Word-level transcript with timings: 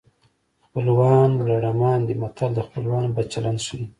خپلوان 0.65 1.29
لړمان 1.49 1.99
دي 2.07 2.15
متل 2.21 2.51
د 2.55 2.59
خپلوانو 2.67 3.13
بد 3.15 3.27
چلند 3.33 3.59
ښيي 3.67 3.85